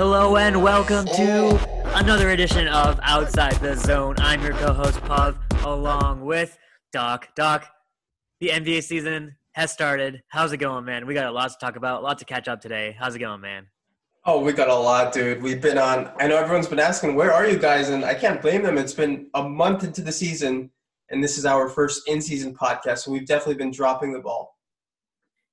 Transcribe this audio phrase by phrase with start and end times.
[0.00, 1.92] Hello and welcome to oh.
[1.96, 4.14] another edition of Outside the Zone.
[4.16, 6.56] I'm your co-host Pav, along with
[6.90, 7.28] Doc.
[7.36, 7.66] Doc,
[8.40, 10.22] the NBA season has started.
[10.28, 11.06] How's it going, man?
[11.06, 12.96] We got a lot to talk about, a lot to catch up today.
[12.98, 13.66] How's it going, man?
[14.24, 15.42] Oh, we got a lot, dude.
[15.42, 16.10] We've been on.
[16.18, 17.90] I know everyone's been asking, where are you guys?
[17.90, 18.78] And I can't blame them.
[18.78, 20.70] It's been a month into the season,
[21.10, 24.56] and this is our first in-season podcast, so we've definitely been dropping the ball.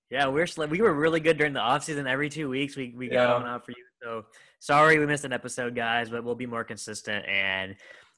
[0.10, 2.08] Yeah, we're we were really good during the off season.
[2.08, 3.34] Every two weeks, we we got Yeah.
[3.34, 3.84] one out for you.
[4.02, 4.26] So
[4.60, 7.76] sorry we missed an episode, guys, but we'll be more consistent and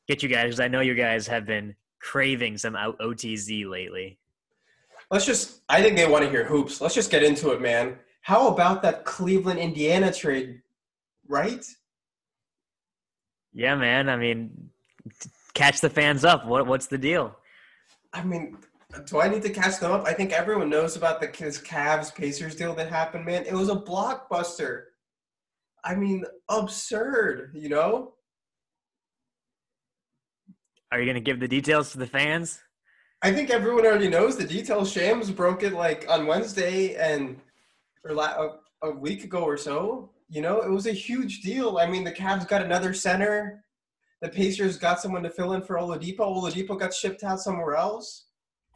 [0.07, 4.19] get you guys because I know you guys have been craving some out- OTZ lately.
[5.11, 5.61] Let's just.
[5.69, 6.81] I think they want to hear hoops.
[6.81, 7.97] Let's just get into it, man.
[8.21, 10.61] How about that Cleveland Indiana trade?
[11.27, 11.65] Right?
[13.53, 14.09] Yeah, man.
[14.09, 14.69] I mean,
[15.53, 16.45] catch the fans up.
[16.45, 17.35] What what's the deal?
[18.13, 18.57] I mean,
[19.05, 20.05] do I need to catch them up?
[20.05, 23.45] I think everyone knows about the Cavs Pacers deal that happened, man.
[23.45, 24.85] It was a blockbuster.
[25.83, 27.51] I mean, absurd.
[27.53, 28.13] You know?
[30.91, 32.61] Are you gonna give the details to the fans?
[33.21, 34.91] I think everyone already knows the details.
[34.91, 37.37] Shams broke it like on Wednesday and
[38.05, 40.09] or la- a, a week ago or so.
[40.29, 41.79] You know, it was a huge deal.
[41.79, 43.63] I mean, the Cavs got another center.
[44.21, 46.19] The Pacers got someone to fill in for Oladipo.
[46.19, 48.27] Oladipo got shipped out somewhere else.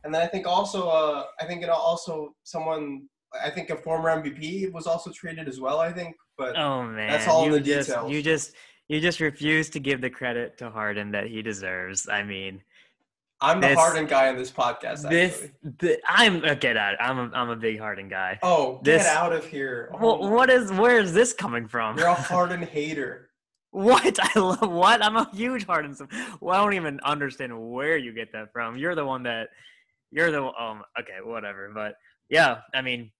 [0.03, 3.08] And then I think also, uh, I think it also someone,
[3.42, 5.80] I think a former MVP was also traded as well.
[5.80, 8.12] I think, but Oh man, That's all you the just, details.
[8.12, 8.53] You just
[8.88, 12.08] you just refuse to give the credit to Harden that he deserves.
[12.09, 12.62] I mean,
[13.42, 15.06] I'm the this- Harden guy on this podcast.
[15.06, 15.09] Actually.
[15.09, 15.48] this
[15.80, 16.95] the, I'm uh, get out.
[17.00, 18.40] I'm a, I'm a big Harden guy.
[18.44, 19.90] oh, this- get out of here!
[19.94, 21.97] Oh Well, what is where is this coming from?
[21.97, 23.30] You're a Harden hater.
[23.72, 25.95] What I love what I'm a huge Harden.
[26.40, 28.78] Well, I don't even understand where you get that from.
[28.78, 29.50] You're the one that
[30.12, 30.84] you're the um.
[31.00, 31.72] Okay, whatever.
[31.73, 31.95] But
[32.30, 33.12] yeah, I mean,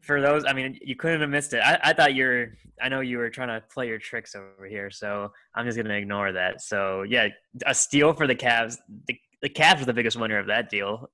[0.00, 1.58] for those, I mean, you couldn't have missed it.
[1.58, 2.54] I, I thought you're.
[2.80, 5.94] I know you were trying to play your tricks over here, so I'm just gonna
[5.94, 6.60] ignore that.
[6.62, 7.28] So yeah,
[7.66, 8.76] a steal for the Cavs.
[9.06, 11.10] The the Cavs were the biggest winner of that deal.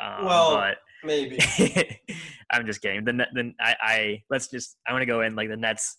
[0.00, 1.38] Um, Well, but Maybe.
[2.50, 3.04] I'm just kidding.
[3.04, 5.96] The Net- then I, I let's just I want to go in like the Nets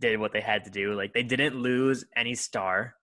[0.00, 0.94] did what they had to do.
[0.94, 2.94] Like they didn't lose any star,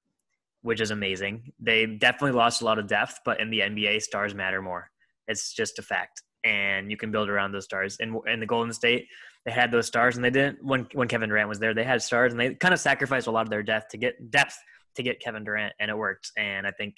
[0.61, 1.53] which is amazing.
[1.59, 4.89] They definitely lost a lot of depth, but in the NBA, stars matter more.
[5.27, 7.97] It's just a fact, and you can build around those stars.
[7.99, 9.07] And in the Golden State,
[9.45, 11.73] they had those stars, and they didn't when when Kevin Durant was there.
[11.73, 14.31] They had stars, and they kind of sacrificed a lot of their depth to get
[14.31, 14.57] depth
[14.95, 16.31] to get Kevin Durant, and it worked.
[16.37, 16.97] And I think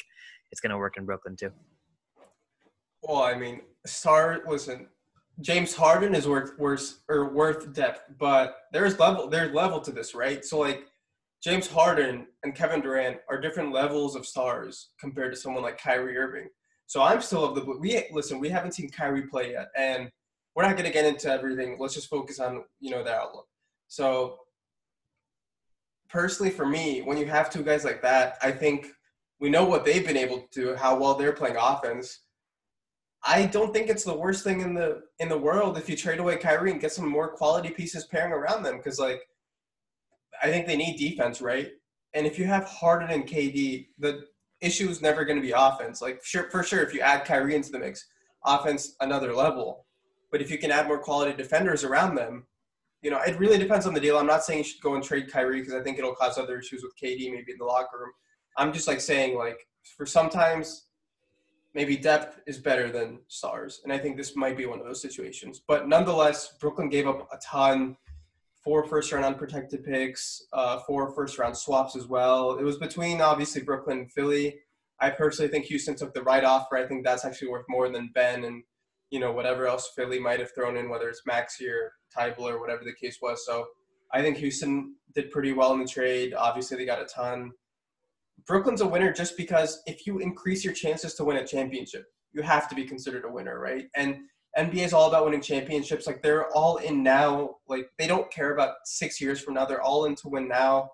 [0.52, 1.52] it's going to work in Brooklyn too.
[3.02, 4.42] Well, I mean, star.
[4.48, 4.88] Listen,
[5.42, 10.14] James Harden is worth worth or worth depth, but there's level there's level to this,
[10.14, 10.44] right?
[10.44, 10.88] So like,
[11.44, 16.18] James Harden and Kevin Durant are different levels of stars compared to someone like Kyrie
[16.18, 16.50] Irving.
[16.88, 18.39] So I'm still of the we listen.
[18.39, 20.11] We haven't seen Kyrie play yet, and
[20.55, 21.77] we're not going to get into everything.
[21.79, 23.47] Let's just focus on you know the outlook.
[23.88, 24.39] So
[26.09, 28.88] personally, for me, when you have two guys like that, I think
[29.39, 32.19] we know what they've been able to do, how well they're playing offense.
[33.25, 36.19] I don't think it's the worst thing in the in the world if you trade
[36.19, 39.21] away Kyrie and get some more quality pieces pairing around them because like
[40.41, 41.71] I think they need defense, right?
[42.13, 44.25] And if you have Harden and KD, the
[44.63, 46.01] issue is never going to be offense.
[46.01, 48.07] Like sure for sure if you add Kyrie into the mix,
[48.46, 49.85] offense another level.
[50.31, 52.47] But if you can add more quality defenders around them,
[53.01, 54.18] you know, it really depends on the deal.
[54.18, 56.57] I'm not saying you should go and trade Kyrie because I think it'll cause other
[56.57, 58.12] issues with KD maybe in the locker room.
[58.57, 59.59] I'm just like saying like
[59.97, 60.88] for sometimes
[61.74, 63.81] maybe depth is better than stars.
[63.84, 65.62] And I think this might be one of those situations.
[65.68, 67.97] But nonetheless, Brooklyn gave up a ton.
[68.63, 72.57] Four first round unprotected picks, uh, four first round swaps as well.
[72.57, 74.59] It was between obviously Brooklyn and Philly.
[75.00, 76.78] I personally think Houston took the right offer.
[76.78, 78.63] I think that's actually worth more than Ben and
[79.09, 82.59] you know whatever else Philly might have thrown in, whether it's Maxey or Thybulle or
[82.59, 83.46] whatever the case was.
[83.46, 83.66] So
[84.13, 86.34] I think Houston did pretty well in the trade.
[86.34, 87.51] Obviously, they got a ton.
[88.45, 92.41] Brooklyn's a winner just because if you increase your chances to win a championship, you
[92.41, 93.85] have to be considered a winner, right?
[93.95, 94.18] And
[94.58, 96.06] NBA is all about winning championships.
[96.06, 97.56] Like they're all in now.
[97.68, 99.66] Like they don't care about six years from now.
[99.66, 100.92] They're all in to win now.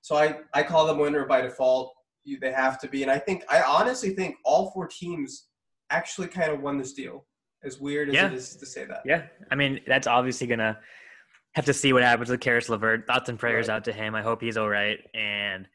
[0.00, 1.92] So I, I call them winner by default.
[2.24, 3.02] You, they have to be.
[3.02, 5.48] And I think I honestly think all four teams
[5.90, 7.26] actually kind of won this deal.
[7.62, 8.26] As weird as Yeah.
[8.26, 9.02] it is to say that.
[9.04, 10.78] Yeah, I mean that's obviously gonna
[11.54, 13.06] have to see what happens with Caris LeVert.
[13.06, 13.76] Thoughts and prayers Right.
[13.76, 14.14] out to him.
[14.14, 14.98] I hope he's all right.
[15.14, 15.66] And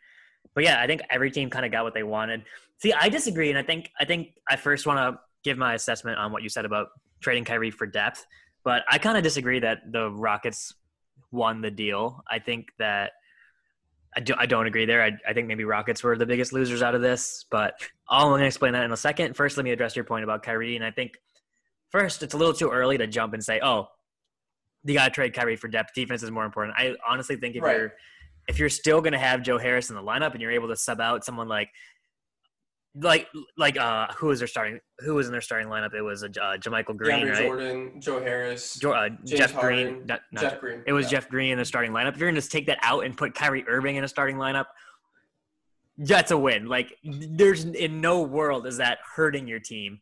[0.56, 2.44] but yeah, I think every team kind of got what they wanted.
[2.81, 6.18] See, I disagree, and I think I think I first want to give my assessment
[6.18, 6.88] on what you said about
[7.19, 8.25] trading Kyrie for depth.
[8.63, 10.74] But I kind of disagree that the Rockets
[11.31, 12.24] won the deal.
[12.30, 13.12] I think that
[14.16, 15.04] I, do, I don't agree there.
[15.04, 17.75] I, I think maybe Rockets were the biggest losers out of this, but
[18.10, 19.36] I'm going to explain that in a second.
[19.36, 20.75] First, let me address your point about Kyrie.
[20.75, 21.13] And I think
[21.89, 23.88] first, it's a little too early to jump and say, oh,
[24.83, 25.94] you got to trade Kyrie for depth.
[25.94, 26.75] Defense is more important.
[26.77, 27.77] I honestly think if Right.
[27.77, 27.94] you're
[28.48, 30.75] if you're still going to have Joe Harris in the lineup and you're able to
[30.75, 31.69] sub out someone like
[33.01, 35.94] like like uh who was their starting who was in their starting lineup?
[35.94, 37.42] It was uh, JaMychal Green, DeAndre right?
[37.44, 40.06] Jordan, Joe Harris, Jo- uh, Jeff Harden, Green.
[40.07, 40.84] not- not Jeff Green.
[40.88, 41.19] It was Yeah.
[41.19, 42.13] Jeff Green in the starting lineup.
[42.13, 44.66] If you're going to take that out and put Kyrie Irving in a starting lineup,
[45.98, 46.68] that's a win.
[46.68, 50.00] Like, there's in no world is that hurting your team.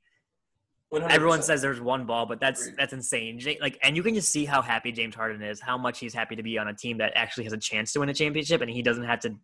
[0.93, 1.09] 100%.
[1.09, 3.41] Everyone says there's one ball, but that's that's insane.
[3.59, 6.35] Like, and you can just see how happy James Harden is, how much he's happy
[6.37, 8.69] to be on a team that actually has a chance to win a championship, and
[8.69, 9.35] he doesn't have to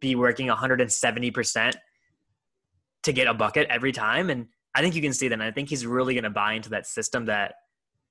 [0.00, 1.76] be working 170 percent
[3.08, 4.28] to get a bucket every time.
[4.28, 5.34] And I think you can see that.
[5.34, 7.54] And I think he's really going to buy into that system that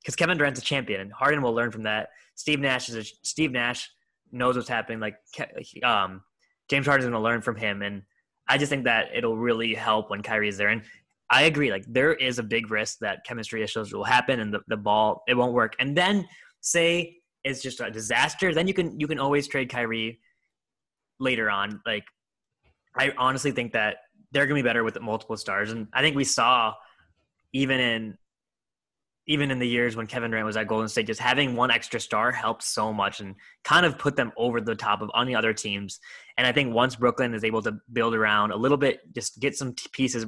[0.02, 2.10] because Kevin Durant's a champion, and Harden will learn from that.
[2.36, 3.90] Steve Nash is a, Steve Nash
[4.32, 5.00] knows what's happening.
[5.00, 5.18] Like
[5.84, 6.22] um,
[6.70, 8.04] James Harden's going to learn from him, and
[8.48, 10.70] I just think that it'll really help when Kyrie is there.
[10.70, 10.82] And
[11.30, 11.72] I agree.
[11.72, 15.24] Like there is a big risk that chemistry issues will happen, and the, the ball
[15.28, 15.76] it won't work.
[15.80, 16.28] And then
[16.62, 20.20] say it's just a disaster, then you can you can always trade Kyrie
[21.20, 21.82] later on.
[21.86, 22.06] Like
[22.98, 23.98] I honestly think that
[24.32, 26.74] they're to be better with multiple stars, and I think we saw
[27.54, 28.18] even in
[29.28, 32.00] even in the years when Kevin Durant was at Golden State, just having one extra
[32.00, 33.36] star helped so much and
[33.66, 36.00] kind of put them over the top of any other teams.
[36.38, 39.56] And I think once Brooklyn is able to build around a little bit, just get
[39.56, 40.26] some pieces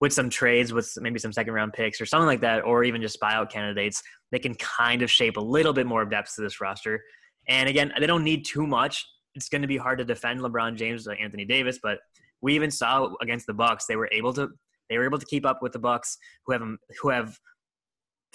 [0.00, 3.00] with some trades, with maybe some second round picks or something like that, or even
[3.00, 4.02] just buyout candidates,
[4.32, 7.00] they can kind of shape a little bit more depth to this roster.
[7.48, 9.06] And again, they don't need too much.
[9.36, 11.98] It's going to be hard to defend LeBron James, like Anthony Davis, but
[12.44, 14.50] we even saw against the Bucks, they were able to
[14.90, 16.62] they were able to keep up with the Bucks, who have
[17.00, 17.38] who have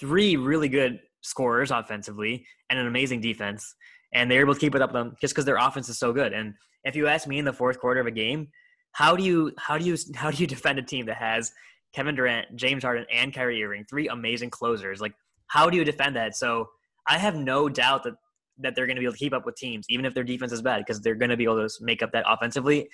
[0.00, 3.72] three really good scorers offensively and an amazing defense,
[4.12, 6.32] and they're able to keep it up them just because their offense is so good.
[6.32, 6.54] And
[6.84, 8.48] if you ask me in the fourth quarter of a game,
[8.92, 11.52] how do you how do you how do you defend a team that has
[11.94, 15.00] Kevin Durant, James Harden, and Kyrie Irving, three amazing closers?
[15.00, 15.14] Like,
[15.46, 16.34] how do you defend that?
[16.34, 16.68] So
[17.06, 18.14] I have no doubt that
[18.58, 20.50] that they're going to be able to keep up with teams, even if their defense
[20.50, 22.88] is bad, because they're going to be able to make up that offensively.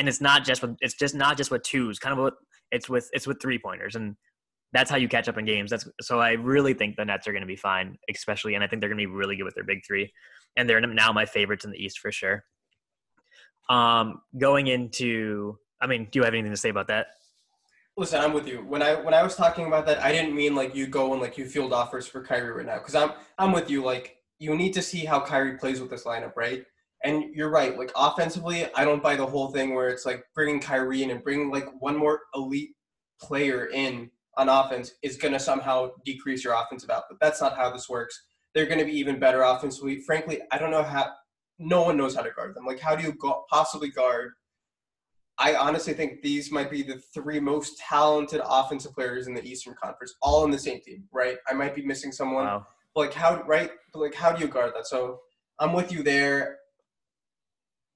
[0.00, 2.34] And it's not just with it's just not just with twos, kind of what
[2.72, 4.16] it's with it's with three pointers, and
[4.72, 5.70] that's how you catch up in games.
[5.70, 8.66] That's so I really think the Nets are going to be fine, especially, and I
[8.66, 10.10] think they're going to be really good with their big three,
[10.56, 12.44] and they're now my favorites in the East for sure.
[13.68, 17.08] Um, going into, I mean, do you have anything to say about that?
[17.96, 18.64] Listen, I'm with you.
[18.66, 21.20] When I when I was talking about that, I didn't mean like you go and
[21.20, 23.84] like you field offers for Kyrie right now because I'm I'm with you.
[23.84, 26.64] Like you need to see how Kyrie plays with this lineup, right?
[27.02, 27.78] And you're right.
[27.78, 31.22] Like offensively, I don't buy the whole thing where it's like bringing Kyrie in and
[31.22, 32.70] bringing like one more elite
[33.20, 37.18] player in on offense is going to somehow decrease your offensive output.
[37.20, 38.22] That's not how this works.
[38.54, 40.00] They're going to be even better offensively.
[40.00, 41.12] Frankly, I don't know how.
[41.58, 42.64] No one knows how to guard them.
[42.64, 44.32] Like, how do you go, possibly guard
[45.40, 49.74] I honestly think these might be the three most talented offensive players in the Eastern
[49.82, 51.38] Conference, all in the same team, right?
[51.48, 52.44] I might be missing someone.
[52.44, 52.66] Wow.
[52.94, 53.70] But like how right?
[53.92, 54.86] But like how do you guard that?
[54.86, 55.20] So
[55.58, 56.58] I'm with you there.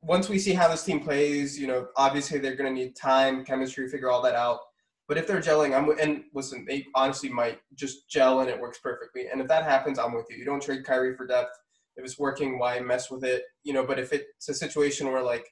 [0.07, 3.45] Once we see how this team plays, you know, obviously they're going to need time,
[3.45, 4.61] chemistry, figure all that out.
[5.07, 8.79] But if they're gelling, I'm and listen, they honestly might just gel and it works
[8.79, 9.27] perfectly.
[9.29, 10.37] And if that happens, I'm with you.
[10.37, 11.51] You don't trade Kyrie for depth.
[11.97, 13.45] If it's working, why mess with it?
[13.63, 15.47] You know, but if it's a situation where like,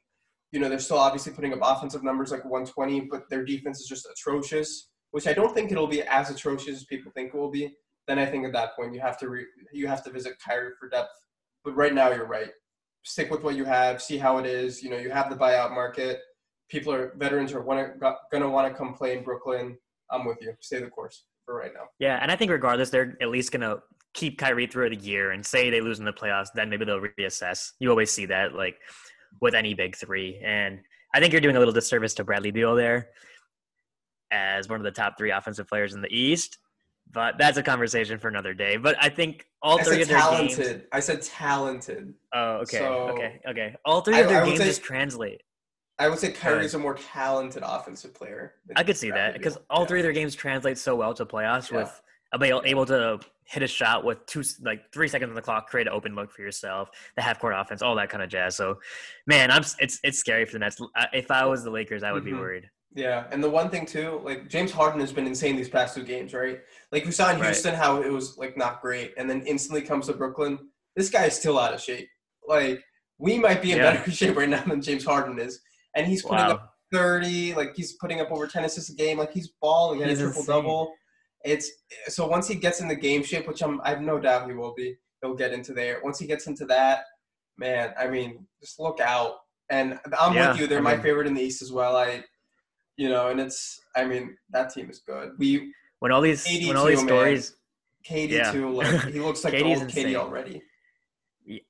[0.52, 3.86] you know, they're still obviously putting up offensive numbers like 120, but their defense is
[3.86, 7.50] just atrocious, which I don't think it'll be as atrocious as people think it will
[7.50, 7.74] be.
[8.08, 10.72] Then I think at that point you have to re- you have to visit Kyrie
[10.78, 11.12] for depth.
[11.64, 12.50] But right now you're right.
[13.04, 14.00] Stick with what you have.
[14.00, 14.82] See how it is.
[14.82, 16.20] You know, you have the buyout market.
[16.68, 17.94] People are veterans are wanna,
[18.30, 19.76] gonna want to come play in Brooklyn.
[20.10, 20.54] I'm with you.
[20.60, 21.86] Stay the course for right now.
[21.98, 23.78] Yeah, and I think regardless, they're at least gonna
[24.14, 27.00] keep Kyrie through the year and say they lose in the playoffs, then maybe they'll
[27.00, 27.72] reassess.
[27.78, 28.76] You always see that, like
[29.40, 30.40] with any big three.
[30.44, 30.80] And
[31.14, 33.08] I think you're doing a little disservice to Bradley Beal there
[34.30, 36.58] as one of the top three offensive players in the East.
[37.12, 38.76] But that's a conversation for another day.
[38.76, 40.66] But I think all I three of their talented.
[40.66, 40.82] games.
[40.92, 42.14] I said talented.
[42.32, 43.76] Oh, okay, So- okay, okay.
[43.84, 45.42] All three I- of their games say- just translate.
[45.98, 48.54] I would say Kyrie's a more talented offensive player.
[48.74, 49.86] I could see that because all Yeah.
[49.86, 51.78] three of their games translate so well to playoffs Yeah.
[51.78, 52.02] with
[52.42, 55.86] able, able to hit a shot with two like three seconds on the clock, create
[55.86, 58.56] an open look for yourself, the half court offense, all that kind of jazz.
[58.56, 58.80] So,
[59.26, 60.80] man, I'm it's it's scary for the Nets.
[61.12, 62.38] If I was the Lakers, I would be Mhm.
[62.40, 62.70] worried.
[62.94, 66.02] Yeah, and the one thing too, like James Harden has been insane these past two
[66.04, 66.58] games, right?
[66.90, 67.46] Like we saw in Right.
[67.46, 70.58] Houston how it was like not great, and then instantly comes to Brooklyn.
[70.94, 72.08] This guy is still out of shape.
[72.46, 72.82] Like
[73.18, 73.94] we might be in Yeah.
[73.96, 75.60] better shape right now than James Harden is,
[75.96, 77.54] and he's putting up thirty.
[77.54, 79.16] Like he's putting up over ten assists a game.
[79.18, 80.92] Like he's balling at a He's triple double.
[81.44, 81.70] It's
[82.08, 84.54] so once he gets in the game shape, which I'm I have no doubt he
[84.54, 84.96] will be.
[85.22, 86.00] He'll get into there.
[86.04, 87.04] Once he gets into that,
[87.56, 89.36] man, I mean, just look out.
[89.70, 90.66] And I'm Yeah, with you.
[90.66, 91.96] They're I my mean- favorite in the East as well.
[91.96, 92.24] I,
[92.96, 95.32] you know, and it's I mean that team is good.
[95.38, 97.14] We When all these AD when all these too, man.
[97.14, 97.56] stories
[98.08, 98.52] KD Yeah.
[98.52, 98.70] too.
[98.70, 100.62] Like he looks like KD old KD already.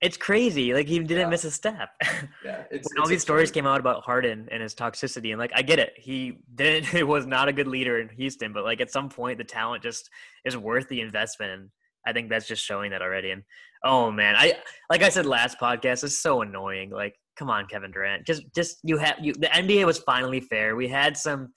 [0.02, 0.75] It's crazy.
[0.75, 1.29] Like he didn't Yeah.
[1.29, 1.91] miss a step.
[2.45, 5.38] Yeah, it's, when all it's these stories came out about Harden and his toxicity, and
[5.38, 6.93] like I get it, he didn't.
[7.02, 9.83] It was not a good leader in Houston, but like at some point, the talent
[9.83, 10.11] just
[10.45, 11.52] is worth the investment.
[11.52, 11.71] And
[12.07, 13.31] I think that's just showing that already.
[13.31, 13.45] And
[13.85, 14.55] oh man, I
[14.91, 16.91] like I said last podcast, it's so annoying.
[16.91, 19.33] Like, come on, Kevin Durant, just just you have you.
[19.33, 20.77] The NBA was finally fair.
[20.77, 21.53] We had some.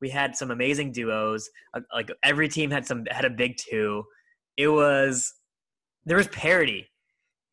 [0.00, 1.50] We had some amazing duos.
[1.74, 4.02] uh, Like every team had some had a big two.
[4.56, 5.32] It was
[6.06, 6.86] there was parity.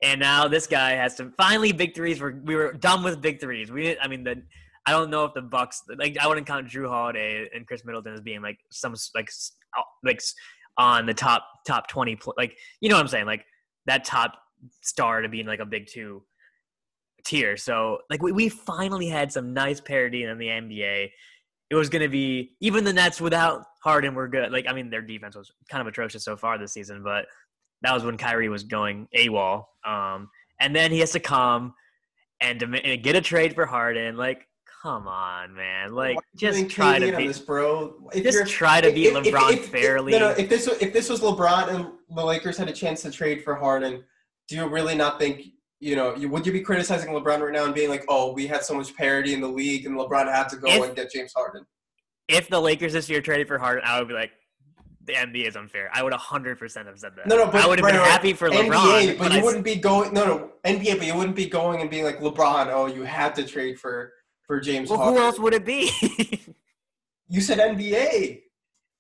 [0.04, 2.22] And now this guy has to finally big threes.
[2.22, 3.72] We're, we were done with big threes.
[3.72, 4.04] We didn't.
[4.04, 4.44] I mean, the
[4.86, 8.14] I don't know if the Bucks like I wouldn't count Jrue Holiday and Khris Middleton
[8.14, 9.30] as being like some like
[9.78, 10.22] uh, like
[10.78, 12.18] on the top top twenty.
[12.38, 13.26] Like you know what I'm saying?
[13.26, 13.44] Like
[13.88, 14.36] that top
[14.82, 16.24] star to being like a big two
[17.28, 17.58] tier.
[17.58, 21.10] So like we, we finally had some nice parity in the NBA.
[21.70, 24.52] It was going to be even the Nets without Harden were good.
[24.52, 27.26] Like I mean, their defense was kind of atrocious so far this season, but
[27.82, 29.66] that was when Kyrie was going AWOL.
[29.86, 30.30] Um,
[30.60, 31.74] and then he has to come
[32.42, 34.18] and, dem- and get a trade for Harden.
[34.18, 34.48] Like,
[34.82, 35.94] come on, man.
[35.94, 37.28] Like, Why are you just try to on be.
[37.28, 37.94] this, bro.
[38.14, 40.14] If Just try to beat LeBron fairly.
[40.14, 40.30] no, no.
[40.32, 43.56] If this if this was LeBron and the Lakers had a chance to trade for
[43.56, 44.04] Harden,
[44.48, 45.44] do you really not think?
[45.80, 48.48] You know, you, would you be criticizing LeBron right now and being like, "Oh, we
[48.48, 51.12] had so much parity in the league, and LeBron had to go If- and get
[51.12, 51.66] James Harden"?
[52.28, 54.32] If the Lakers this year traded for Harden, I would be like,
[55.06, 55.90] the NBA is unfair.
[55.94, 57.26] I would 100% have said that.
[57.28, 58.10] No, no, but I would have right, been right.
[58.12, 59.18] happy for NBA, LeBron.
[59.18, 60.14] but I you s- wouldn't be going.
[60.14, 62.68] No, no, NBA, but you wouldn't be going and being like LeBron.
[62.68, 64.12] Oh, you had to trade for
[64.46, 65.18] for James well, Harden.
[65.18, 65.92] who else would it be?
[67.30, 68.42] You said NBA.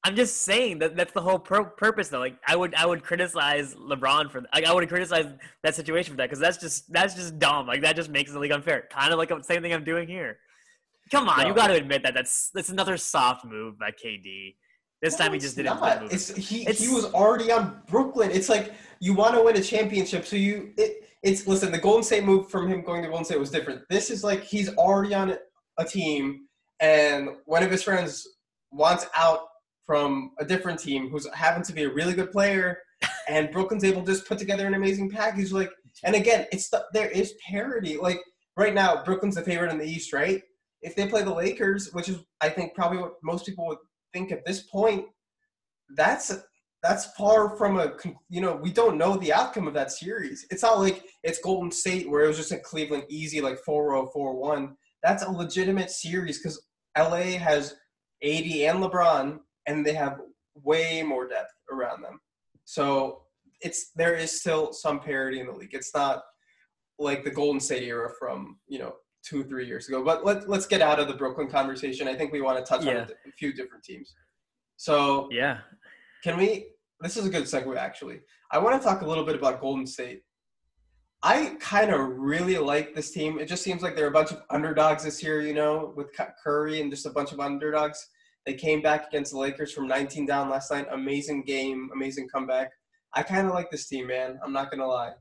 [0.08, 2.20] I'm just saying that that's the whole pur- purpose, though.
[2.20, 5.26] Like, I would, I would criticize LeBron for, like, I would criticize
[5.64, 7.68] that situation for that because that's just, that's just dumb.
[7.68, 8.88] Like, that just makes the league unfair.
[8.90, 10.38] Kind of like the same thing I'm doing here.
[11.12, 11.48] Come on, No.
[11.48, 14.56] you got to admit that that's that's another soft move by KD.
[15.02, 15.80] This No, time he just didn't.
[15.80, 16.02] not.
[16.04, 16.12] move.
[16.14, 16.62] It's he.
[16.62, 18.30] It's- he was already on Brooklyn.
[18.32, 20.74] It's like you want to win a championship, so you.
[20.78, 21.72] It, it's listen.
[21.72, 23.82] The Golden State move from him going to Golden State was different.
[23.90, 25.38] This is like he's already on
[25.78, 26.42] a team,
[26.82, 28.28] and one of his friends
[28.72, 29.42] wants out
[29.88, 32.78] from a different team who's happens to be a really good player,
[33.30, 35.52] and Brooklyn's able to just put together an amazing package.
[35.52, 35.72] Like,
[36.04, 37.98] and again, it's the, there is parity.
[37.98, 38.20] Like
[38.56, 40.42] right now, Brooklyn's the favorite in the East, right?
[40.82, 43.80] If they play the Lakers, which is I think probably what most people would
[44.14, 45.06] think at this point,
[45.96, 46.38] that's
[46.84, 47.94] that's far from a
[48.30, 50.46] you know we don't know the outcome of that series.
[50.52, 54.10] It's not like it's Golden State where it was just a Cleveland easy like 4-0
[54.16, 54.74] 4-1.
[55.02, 56.62] That's a legitimate series because
[56.98, 57.76] LA has
[58.24, 60.20] AD and LeBron and they have
[60.64, 62.20] way more depth around them.
[62.66, 63.24] So
[63.62, 65.74] it's there is still some parity in the league.
[65.74, 66.24] It's not
[67.00, 70.04] like the Golden State era from you know two three years ago.
[70.04, 72.08] But let let's get out of the Brooklyn conversation.
[72.08, 73.08] I think we want to touch on Yeah.
[73.26, 74.14] a, a few different teams.
[74.78, 75.60] So yeah,
[76.24, 76.68] can we?
[77.02, 78.22] This is a good segue, actually.
[78.52, 80.24] I want to talk a little bit about Golden State.
[81.24, 83.40] I kind of really like this team.
[83.40, 86.08] It just seems like they're a bunch of underdogs this year, you know, with
[86.44, 88.08] Curry and just a bunch of underdogs.
[88.48, 90.88] They came back against the Lakers from 19 down last night.
[90.90, 92.72] Amazing game, amazing comeback.
[93.14, 94.40] I kind of like this team, man.
[94.42, 95.12] I'm not gonna lie.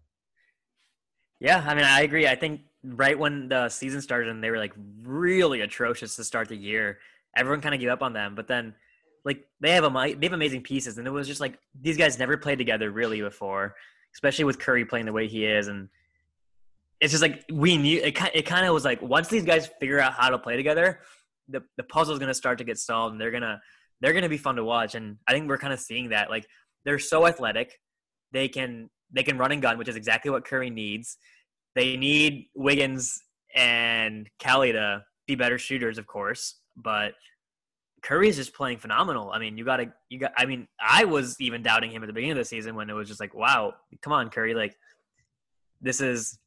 [1.41, 1.65] yeah.
[1.67, 2.29] I mean, I agree.
[2.29, 6.49] I think right when the season started and they were like really atrocious to start
[6.49, 7.01] the year,
[7.37, 8.37] everyone kind of gave up on them.
[8.37, 8.77] But then,
[9.25, 12.21] like, they have a they have amazing pieces, and it was just like these guys
[12.21, 13.75] never played together really before,
[14.15, 15.89] especially with Curry playing the way he is, and
[17.01, 18.17] it's just like we knew it.
[18.35, 21.01] It kind of was like once these guys figure out how to play together,
[21.49, 23.61] the the puzzle's gonna start to get solved, and they're gonna
[24.01, 24.95] they're gonna be fun to watch.
[24.95, 26.31] And I think we're kind of seeing that.
[26.31, 26.47] Like
[26.85, 27.79] they're so athletic,
[28.33, 31.17] they can they can run and gun, which is exactly what Curry needs.
[31.75, 33.21] They need Wiggins
[33.55, 37.15] and Kelly to be better shooters, of course, but
[38.03, 39.31] Curry is just playing phenomenal.
[39.33, 40.33] I mean, you got to you got.
[40.37, 42.93] I mean, I was even doubting him at the beginning of the season when it
[42.93, 44.77] was just like, wow, come on, Curry, like
[45.81, 46.39] this is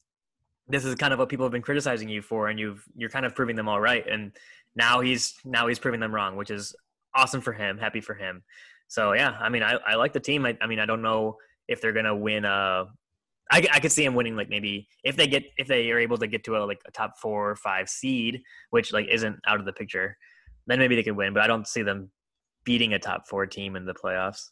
[0.68, 3.26] this is kind of what people have been criticizing you for, and you've you're kind
[3.26, 4.32] of proving them all right, and
[4.80, 6.74] now he's now he's proving them wrong, which is
[7.14, 8.42] awesome for him, happy for him.
[8.88, 10.46] So yeah, I mean, I, I like the team.
[10.46, 11.36] I, I mean, I don't know
[11.68, 12.86] if they're gonna win a.
[13.52, 16.18] I, I could see them winning like maybe if they get if they are able
[16.18, 19.60] to get to a like a top four or five seed, which like isn't out
[19.60, 20.18] of the picture,
[20.68, 21.34] then maybe they could win.
[21.34, 22.10] But I don't see them
[22.64, 24.50] beating a top four team in the playoffs.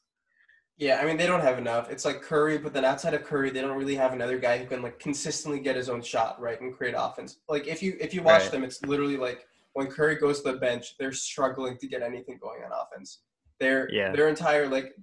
[0.77, 1.89] Yeah, I mean they don't have enough.
[1.89, 4.65] It's like Curry, but then outside of Curry, they don't really have another guy who
[4.67, 7.37] can like consistently get his own shot right and create offense.
[7.49, 8.51] Like if you if you watch Right.
[8.51, 12.39] them, it's literally like when Curry goes to the bench, they're struggling to get anything
[12.41, 13.21] going on offense.
[13.59, 14.11] Their Yeah.
[14.11, 14.95] their entire like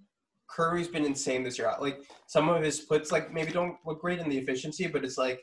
[0.51, 1.73] Curry's been insane this year.
[1.81, 5.17] Like some of his puts like maybe don't look great in the efficiency, but it's
[5.17, 5.41] like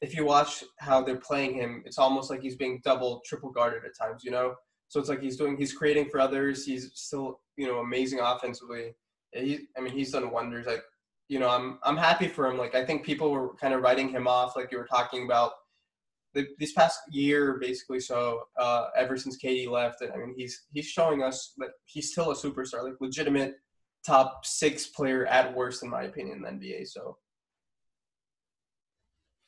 [0.00, 3.84] if you watch how they're playing him, it's almost like he's being double, triple guarded
[3.84, 4.56] at times, you know?
[4.88, 6.66] So it's like he's doing he's creating for others.
[6.66, 8.96] He's still, you know, amazing offensively.
[9.32, 10.66] he, I mean, he's done wonders.
[10.66, 10.82] Like,
[11.28, 12.58] you know, I'm I'm happy for him.
[12.58, 15.52] Like, I think people were kind of writing him off, like you were talking about
[16.34, 18.00] the, this past year, basically.
[18.00, 22.12] So, uh, ever since KD left, and I mean, he's he's showing us that he's
[22.12, 23.56] still a superstar, like legitimate
[24.04, 26.88] top six player at worst, in my opinion, in the NBA.
[26.88, 27.16] So,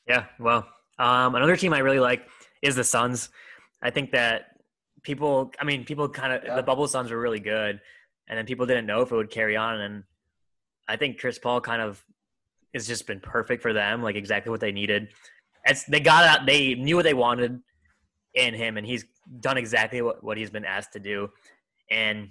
[0.07, 0.26] yeah.
[0.38, 0.67] Well,
[0.99, 2.26] um, another team I really like
[2.62, 3.31] is the Suns.
[3.83, 4.47] I think that
[5.03, 6.57] people, I mean, people kind of yeah.
[6.57, 7.81] the bubble Suns were really good,
[8.29, 9.81] and then people didn't know if it would carry on.
[9.81, 10.05] And
[10.88, 12.05] I think Chris Paul kind of
[12.75, 15.09] has just been perfect for them, like exactly what they needed.
[15.66, 17.61] It's, they got out, they knew what they wanted
[18.35, 19.04] in him, and he's
[19.40, 21.30] done exactly what, what he's been asked to do.
[21.90, 22.30] And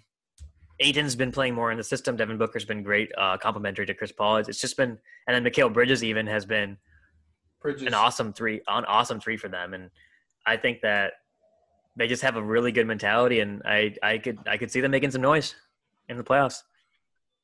[0.79, 2.15] Ayton's been playing more in the system.
[2.15, 4.37] Devin Booker's been great, uh, complimentary to Chris Paul.
[4.37, 4.97] It's, it's just been,
[5.27, 6.77] and then Mikal Bridges even has been
[7.61, 7.87] Bridges.
[7.87, 9.73] an awesome three, an awesome three for them.
[9.73, 9.89] And
[10.45, 11.13] I think that
[11.95, 14.91] they just have a really good mentality, and I, I could, I could see them
[14.91, 15.55] making some noise
[16.09, 16.63] in the playoffs.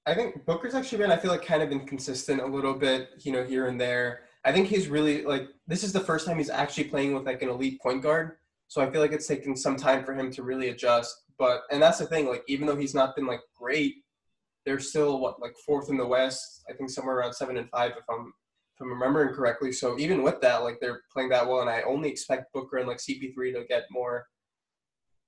[0.06, 3.32] I think Booker's actually been, I feel like, kind of inconsistent a little bit, you
[3.32, 4.22] know, here and there.
[4.46, 7.42] I think he's really like this is the first time he's actually playing with like
[7.42, 8.38] an elite point guard.
[8.68, 11.14] So I feel like it's taking some time for him to really adjust.
[11.38, 13.96] But and that's the thing, like even though he's not been like great,
[14.66, 16.64] they're still what like fourth in the West.
[16.70, 18.34] I think somewhere around seven and five if I'm
[18.76, 19.72] if I'm remembering correctly.
[19.72, 22.88] So even with that, like they're playing that well, and I only expect Booker and
[22.88, 24.26] like CP3 to get more,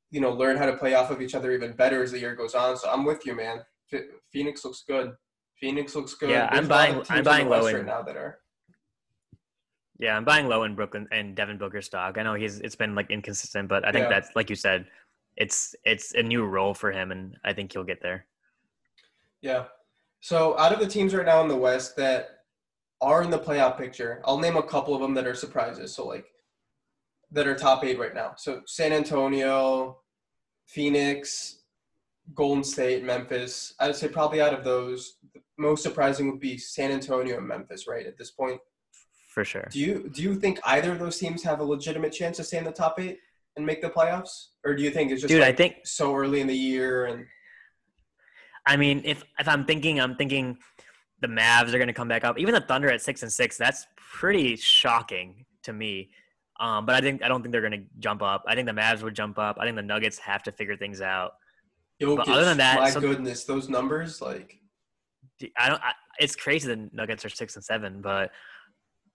[0.09, 2.35] you know, learn how to play off of each other even better as the year
[2.35, 2.77] goes on.
[2.77, 3.61] So I'm with you, man.
[4.31, 5.13] Phoenix looks good.
[5.59, 6.29] Phoenix looks good.
[6.29, 7.03] Yeah, There's I'm buying.
[7.09, 8.39] I'm buying low right now that are.
[10.01, 12.17] Yeah, I'm buying low in Brooklyn and Devin Booker stock.
[12.17, 14.09] I know he's it's been like inconsistent, but I think yeah.
[14.09, 14.87] that's like you said,
[15.37, 18.25] it's it's a new role for him, and I think he'll get there.
[19.41, 19.65] Yeah.
[20.19, 22.29] So out of the teams right now in the West that
[22.99, 25.93] are in the playoff picture, I'll name a couple of them that are surprises.
[25.93, 26.25] So like
[27.31, 28.33] that are top eight right now.
[28.37, 29.99] So San Antonio,
[30.65, 31.59] Phoenix,
[32.33, 33.75] Golden State, Memphis.
[33.79, 37.47] I would say probably out of those, the most surprising would be San Antonio and
[37.47, 38.07] Memphis, right?
[38.07, 38.59] At this point,
[39.31, 39.67] for sure.
[39.71, 42.57] Do you do you think either of those teams have a legitimate chance to stay
[42.57, 43.19] in the top eight
[43.55, 45.41] and make the playoffs, or do you think it's just dude?
[45.41, 47.25] Like I think so early in the year and.
[48.67, 50.57] I mean, if if I'm thinking, I'm thinking
[51.21, 52.37] the Mavs are going to come back up.
[52.37, 56.11] Even the Thunder at six and six, that's pretty shocking to me.
[56.59, 58.43] Um, but I think I don't think they're going to jump up.
[58.45, 59.57] I think the Mavs would jump up.
[59.59, 61.33] I think the Nuggets have to figure things out.
[61.99, 64.59] Jokic, but other than that, my goodness, those numbers like
[65.57, 65.81] I don't.
[65.81, 68.29] I, it's crazy the Nuggets are six and seven, but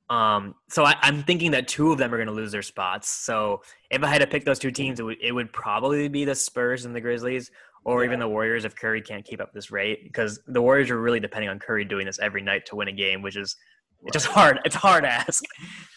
[0.09, 3.09] um, so I, am thinking that two of them are going to lose their spots.
[3.09, 6.25] So if I had to pick those two teams, it would, it would probably be
[6.25, 7.51] the Spurs and the Grizzlies,
[7.85, 8.09] or yeah.
[8.09, 11.19] even the Warriors if Curry can't keep up this rate, because the Warriors are really
[11.19, 13.57] depending on Curry doing this every night to win a game, which is
[14.03, 14.13] right.
[14.13, 14.61] just hard.
[14.65, 15.43] It's hard to ask.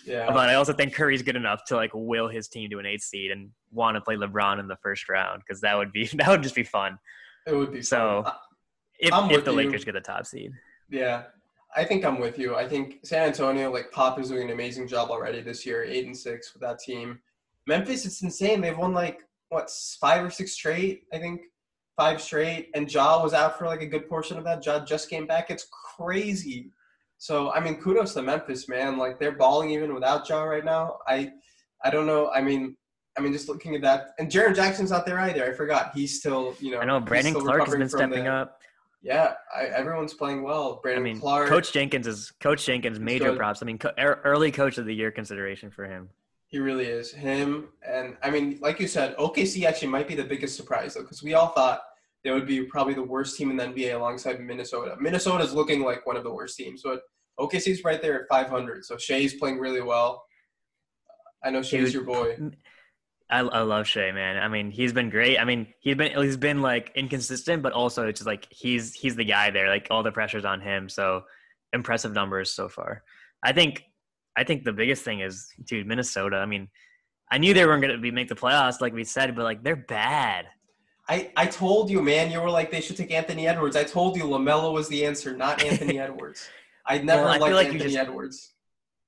[0.05, 0.25] Yeah.
[0.27, 3.03] But I also think Curry's good enough to like will his team to an eighth
[3.03, 6.27] seed and want to play LeBron in the first round because that would be that
[6.27, 6.97] would just be fun.
[7.45, 8.23] It would be so.
[8.23, 8.33] Fun.
[9.01, 9.57] If, if the you.
[9.57, 10.51] Lakers get the top seed.
[10.89, 11.23] Yeah,
[11.75, 12.55] I think I'm with you.
[12.55, 16.05] I think San Antonio, like Pop, is doing an amazing job already this year, eight
[16.05, 17.19] and six with that team.
[17.67, 18.62] Memphis, it's insane.
[18.62, 19.69] They've won like what
[20.01, 21.41] five or six straight, I think,
[21.95, 22.69] five straight.
[22.73, 24.65] And Ja was out for like a good portion of that.
[24.65, 25.51] Ja just came back.
[25.51, 26.71] It's crazy.
[27.17, 28.97] So I mean, kudos to Memphis, man.
[28.97, 30.97] Like they're balling even without Ja right now.
[31.08, 31.32] I,
[31.84, 32.29] I don't know.
[32.32, 32.75] I mean,
[33.17, 35.45] I mean, just looking at that, and Jaren Jackson's not there either.
[35.45, 35.91] I forgot.
[35.93, 36.79] He's still, you know.
[36.79, 38.58] I know Brandon Clarke has been stepping the, up.
[39.01, 40.79] Yeah, I, everyone's playing well.
[40.83, 41.47] Brandon I mean, Clarke.
[41.47, 42.99] Coach Jenkins is Coach Jenkins.
[42.99, 43.62] Major props.
[43.62, 46.09] I mean, co- er, early Coach of the Year consideration for him.
[46.47, 47.12] He really is.
[47.12, 51.01] Him and I mean, like you said, OKC actually might be the biggest surprise though,
[51.01, 51.81] because we all thought
[52.23, 54.95] they would be probably the worst team in the NBA alongside Minnesota.
[54.99, 57.01] Minnesota's looking like one of the worst teams, but
[57.39, 58.83] OKC's right there at 500.
[58.83, 60.25] So Shai's playing really well.
[61.43, 62.38] I know Shai's your boy.
[63.29, 64.37] I, I love Shai, man.
[64.37, 65.37] I mean, he's been great.
[65.37, 69.15] I mean, he's been he's been like inconsistent, but also it's just like he's he's
[69.15, 69.69] the guy there.
[69.69, 70.89] Like all the pressure's on him.
[70.89, 71.23] So
[71.71, 73.03] impressive numbers so far.
[73.43, 73.83] I think
[74.35, 76.37] I think the biggest thing is, dude, Minnesota.
[76.37, 76.69] I mean,
[77.31, 79.63] I knew they weren't going to be make the playoffs, like we said, but like
[79.63, 80.45] they're bad.
[81.07, 82.31] I, I told you, man.
[82.31, 83.75] You were like they should take Anthony Edwards.
[83.75, 86.47] I told you Lamelo was the answer, not Anthony Edwards.
[86.85, 88.53] I never well, liked like Anthony just, Edwards.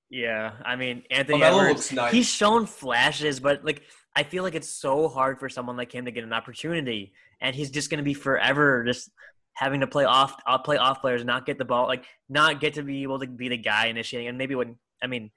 [0.09, 1.69] Yeah, I mean Anthony Lamelo Edwards.
[1.69, 2.11] Looks nice.
[2.11, 3.83] He's shown flashes, but like
[4.15, 7.55] I feel like it's so hard for someone like him to get an opportunity, and
[7.55, 9.09] he's just going to be forever just
[9.53, 12.73] having to play off, uh, play off players, not get the ball, like not get
[12.75, 14.27] to be able to be the guy initiating.
[14.27, 15.31] And maybe when I mean,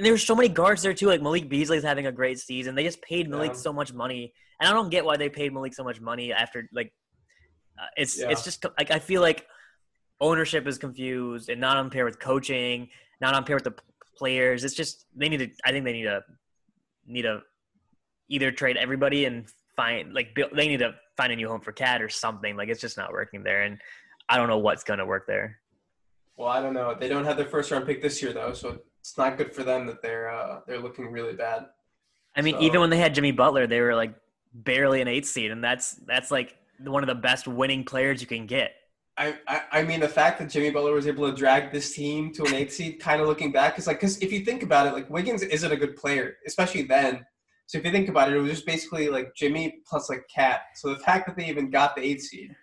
[0.00, 1.06] there's so many guards there too.
[1.06, 2.74] Like Malik Beasley's having a great season.
[2.74, 3.58] They just paid Malik yeah.
[3.58, 6.68] so much money, and I don't get why they paid Malik so much money after
[6.72, 6.92] like
[7.80, 8.30] uh, it's yeah.
[8.30, 9.46] it's just like I feel like
[10.20, 12.88] ownership is confused and not on pair with coaching,
[13.20, 13.74] not on pair with the
[14.16, 14.64] players.
[14.64, 15.50] It's just they need to.
[15.64, 16.22] I think they need to
[17.06, 17.42] need to
[18.32, 22.00] either trade everybody and find like they need to find a new home for KAT
[22.02, 22.56] or something.
[22.56, 23.62] Like it's just not working there.
[23.62, 23.78] And
[24.28, 25.58] I don't know what's gonna work there.
[26.36, 26.96] Well, I don't know.
[26.98, 29.62] They don't have their first round pick this year though, so it's not good for
[29.62, 31.66] them that they're uh, they're looking really bad.
[32.34, 34.14] I mean, So- even when they had Jimmy Butler, they were like
[34.54, 38.26] barely an eight seed, and that's that's like one of the best winning players you
[38.26, 38.72] can get.
[39.18, 42.32] I, I, I mean, the fact that Jimmy Butler was able to drag this team
[42.32, 44.86] to an eight seed, kind of looking back, is like, because if you think about
[44.86, 47.26] it, like Wiggins isn't a good player, especially then.
[47.72, 50.60] So if you think about it, it was just basically like Jimmy plus like KAT.
[50.74, 52.54] So the fact that they even got the eight seed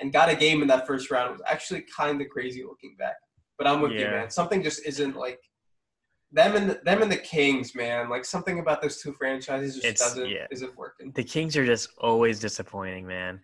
[0.00, 3.16] and got a game in that first round was actually kind of crazy looking back.
[3.58, 4.30] But I'm with you, man.
[4.30, 5.38] Something just isn't like
[6.32, 8.08] them and the, them and the Kings, man.
[8.08, 10.46] Like something about those two franchises just It's- doesn't yeah.
[10.50, 11.12] isn't working.
[11.14, 13.42] The Kings are just always disappointing, man.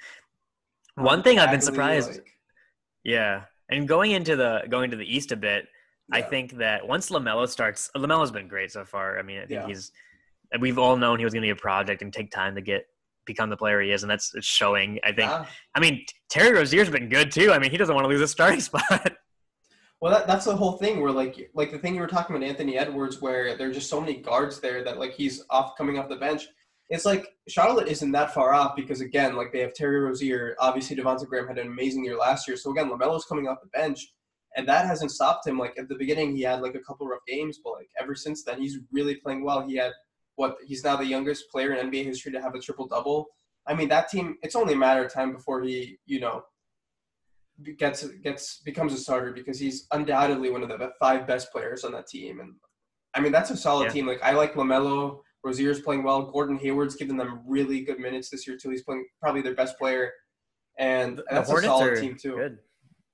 [0.95, 2.33] One thing I've been surprised, like-
[3.05, 5.67] yeah, and going into the going to the East a bit,
[6.11, 9.19] I think that once Lamelo starts, Lamelo's been great so far.
[9.19, 9.67] I mean, I think Yeah.
[9.67, 9.93] he's
[10.59, 12.87] we've all known he was going to be a project and take time to get
[13.27, 14.99] become the player he is, and that's showing.
[15.05, 15.31] I think.
[15.31, 15.47] Yeah.
[15.75, 17.53] I mean, Terry Rozier's been good too.
[17.53, 19.13] I mean, he doesn't want to lose a starting spot.
[20.01, 21.01] Well, that, that's the whole thing.
[21.01, 24.01] Where like like the thing you were talking about Anthony Edwards, where there's just so
[24.01, 26.49] many guards there that like he's off coming off the bench.
[26.89, 30.57] It's like Charlotte isn't that far off because again, like they have Terry Rozier.
[30.59, 32.57] Obviously, Devonte' Graham had an amazing year last year.
[32.57, 34.13] So again, Lamelo's coming off the bench,
[34.57, 35.59] and that hasn't stopped him.
[35.59, 38.43] Like at the beginning, he had like a couple rough games, but like ever since
[38.43, 39.65] then, he's really playing well.
[39.69, 39.93] He had
[40.41, 43.27] what he's now the youngest player in NBA history to have a triple double.
[43.67, 44.37] I mean, that team.
[44.43, 46.43] It's only a matter of time before he, you know,
[47.77, 51.93] gets gets becomes a starter because he's undoubtedly one of the five best players on
[51.93, 52.41] that team.
[52.41, 52.55] And
[53.15, 53.91] I mean, that's a solid Yeah.
[53.93, 54.07] team.
[54.07, 55.21] Like I like Lamelo.
[55.45, 56.31] Rozier's playing well.
[56.31, 58.71] Gordon Hayward's giving them really good minutes this year too.
[58.71, 60.11] He's playing probably their best player,
[60.79, 62.37] and The that's a solid team too.
[62.37, 62.59] Good.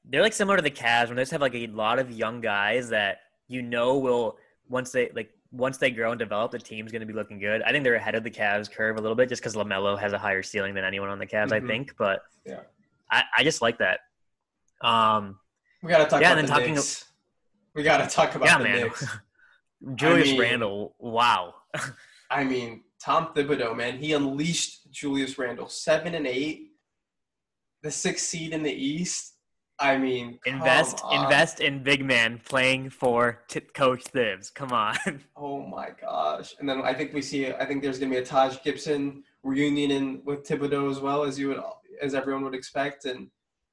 [0.09, 2.41] They're like similar to the Cavs when they just have like a lot of young
[2.41, 6.93] guys that you know will once they like once they grow and develop, the team's
[6.93, 7.63] going to be looking good.
[7.63, 10.13] I think they're ahead of the Cavs curve a little bit just because Lamelo has
[10.13, 11.49] a higher ceiling than anyone on the Cavs.
[11.51, 11.65] Mhm.
[11.65, 12.61] I think, but Yeah.
[13.11, 14.01] I, I just like that.
[14.83, 15.39] Um,
[15.83, 17.05] We got to talk Yeah, about and the then talking- Knicks.
[17.75, 18.81] We got to talk about yeah, the man.
[18.85, 19.07] Knicks.
[19.95, 21.55] Julius mean- Randle, wow.
[22.31, 26.73] I mean, Tom Thibodeau, man, he unleashed Julius Randle, seven and eight,
[27.83, 29.35] the sixth seed in the East.
[29.79, 34.51] I mean, Invest, invest in big man playing for t- Coach Thibs.
[34.51, 34.97] Come on.
[35.37, 36.55] Oh my gosh!
[36.59, 37.53] And then I think we see.
[37.53, 41.39] I think there's gonna be a Taj Gibson reunion in, with Thibodeau as well as
[41.39, 41.61] you would,
[42.01, 43.05] as everyone would expect.
[43.05, 43.29] And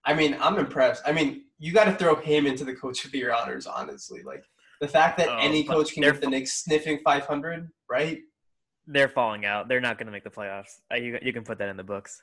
[0.06, 1.04] I mean, I'm impressed.
[1.06, 4.22] I mean, you got to throw him into the Coach of the Year honors, honestly.
[4.24, 4.44] Like
[4.82, 8.20] the fact that Oh, any coach can get the Knicks sniffing 500, right?
[8.86, 9.70] They're falling out.
[9.70, 10.82] They're not going to make the playoffs.
[10.92, 12.20] Uh, you, you can put that in the books.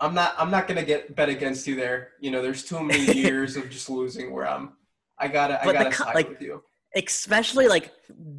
[0.00, 0.34] I'm not.
[0.38, 2.10] I'm not gonna get bet against you there.
[2.20, 4.72] You know, there's too many years of just losing where I'm.
[5.18, 5.60] I gotta.
[5.60, 6.62] I But the gotta side like- with you.
[6.94, 7.92] especially like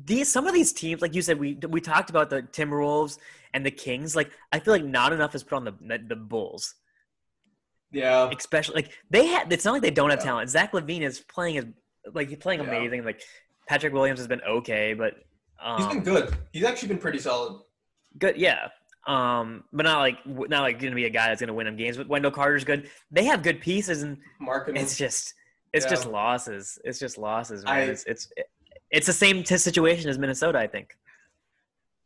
[0.06, 3.20] these some of these teams like you said we we talked about the timberwolves
[3.54, 6.15] and the kings like i feel like not enough is put on the the, the
[6.15, 6.74] bulls
[7.91, 8.30] Yeah.
[8.36, 10.26] especially like they had it's not like they don't have Yeah.
[10.26, 11.65] talent Zach LaVine is playing as
[12.13, 12.67] like he's playing Yeah.
[12.67, 13.22] amazing like
[13.67, 15.13] patrick williams has been okay but
[15.63, 16.36] um, He's been good.
[16.52, 17.62] He's actually been pretty solid.
[18.17, 18.70] good yeah
[19.08, 21.96] um but not like not like gonna be a guy that's gonna win them games
[21.98, 24.78] but wendell carter's good they have good pieces and Markkanen.
[24.78, 25.34] it's just
[25.74, 25.89] it's Yeah.
[25.91, 28.30] just losses it's just losses man I- it's it's
[28.91, 30.96] it's the same t- situation as minnesota i think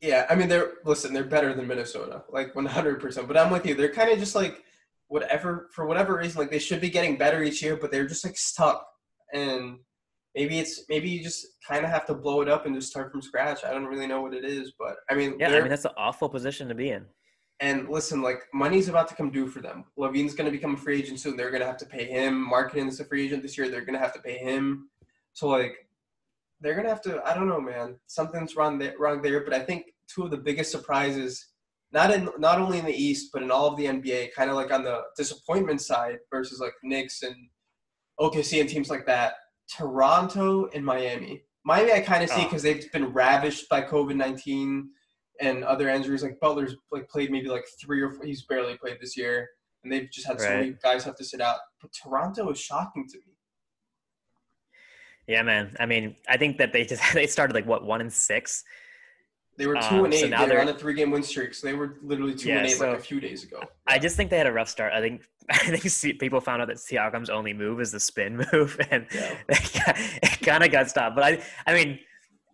[0.01, 3.27] Yeah, I mean they're listen, they're better than Minnesota, like one hundred percent.
[3.27, 3.75] But I'm with you.
[3.75, 4.63] They're kind of just like
[5.09, 8.25] whatever for whatever reason, like they should be getting better each year, but they're just
[8.25, 8.83] like stuck.
[9.31, 9.77] And
[10.35, 13.11] maybe it's maybe you just kind of have to blow it up and just start
[13.11, 13.63] from scratch.
[13.65, 15.91] I don't really know what it is, but I mean, Yeah, I mean that's an
[15.97, 17.05] awful position to be in.
[17.59, 19.85] and listen, like money's about to come due for them.
[19.97, 21.37] LaVine's going to become a free agent soon.
[21.37, 22.49] They're going to have to pay him.
[22.51, 23.69] Markkanen's a free agent this year.
[23.69, 24.89] They're going to have to pay him.
[25.33, 25.75] So like,
[26.59, 27.21] they're going to have to.
[27.25, 27.97] I don't know, man.
[28.07, 28.93] Something's wrong there.
[28.99, 29.43] Wrong there.
[29.43, 31.47] But I think two of the biggest surprises,
[31.91, 34.55] not in not only in the East but in all of the NBA, kind of
[34.55, 37.35] like on the disappointment side versus like Knicks and
[38.19, 39.33] OKC and teams like that.
[39.75, 41.43] Toronto and Miami.
[41.63, 42.41] Miami, I kind of see ah.
[42.41, 42.43] Oh.
[42.45, 44.89] because they've been ravished by COVID nineteen
[45.39, 46.23] and other injuries.
[46.23, 48.25] Like Butler's like played maybe like three or four.
[48.25, 49.47] He's barely played this year,
[49.83, 51.57] and they've just had so many guys have to sit out.
[51.81, 53.23] But Toronto is shocking to me.
[55.27, 55.75] Yeah, man.
[55.79, 58.63] I mean, I think that they just they started like what one and six.
[59.57, 60.29] They were two Um, and so eight.
[60.29, 62.57] now they're they're- on a three game win streak, so they were literally two Yeah,
[62.59, 63.61] and eight so- like a few days ago.
[63.87, 64.93] I just think they had a rough start.
[64.93, 68.79] I think I think people found out that Siakam's only move is the spin move,
[68.89, 69.37] and Yeah.
[69.49, 71.15] it kind of got stopped.
[71.15, 71.99] But I, I mean,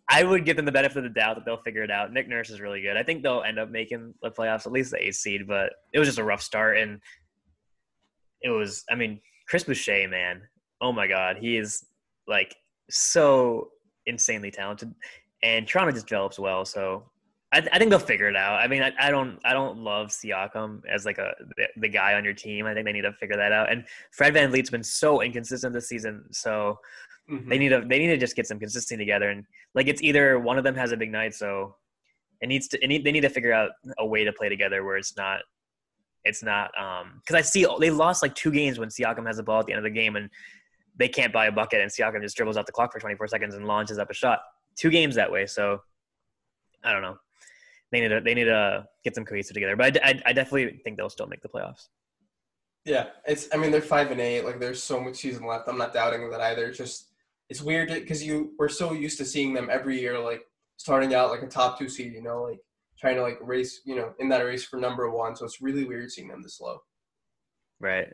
[0.09, 2.11] I would give them the benefit of the doubt that they'll figure it out.
[2.13, 2.97] Nick Nurse is really good.
[2.97, 5.47] I think they'll end up making the playoffs, at least the eighth seed.
[5.47, 6.99] But it was just a rough start, and
[8.41, 8.83] it was.
[8.89, 10.41] I mean, Chris Boucher, man.
[10.81, 11.85] Oh my God, he is
[12.27, 12.55] like
[12.89, 13.69] so
[14.05, 14.93] insanely talented,
[15.47, 16.65] and Toronto just develops well.
[16.65, 17.03] So
[17.53, 18.59] I, I think they'll figure it out.
[18.59, 22.15] I mean, I, I don't I don't love Siakam as like a the, the, guy
[22.15, 22.65] on your team.
[22.65, 23.71] I think they need to figure that out.
[23.71, 26.77] And Fred Van VanVleet's been so inconsistent this season, so
[27.31, 27.49] mm-hmm.
[27.49, 29.29] they need to they need to just get some consistency together.
[29.29, 31.75] And like it's either one of them has a big night, so
[32.41, 34.83] it needs to it need, they need to figure out a way to play together
[34.83, 35.39] where it's not
[36.25, 39.43] it's not um because I see they lost like two games when Siakam has the
[39.43, 40.29] ball at the end of the game and
[40.97, 43.55] they can't buy a bucket and Siakam just dribbles out the clock for 24 seconds
[43.55, 44.39] and launches up a shot.
[44.77, 45.81] Two games that way, so
[46.83, 47.17] I don't know
[47.91, 49.75] they need to they need to get some cohesive together.
[49.75, 51.87] But I, I, I definitely think they'll still make the playoffs.
[52.85, 53.47] Yeah, it's.
[53.53, 54.43] I mean, they're five and eight.
[54.43, 55.67] Like, there's so much season left.
[55.67, 56.67] I'm not doubting that either.
[56.67, 57.07] It's just
[57.49, 60.41] it's weird because you we're so used to seeing them every year, like
[60.77, 62.13] starting out like a top two seed.
[62.13, 62.59] You know, like
[62.99, 63.81] trying to like race.
[63.85, 65.35] You know, in that race for number one.
[65.35, 66.81] So it's really weird seeing them this low.
[67.79, 68.07] Right.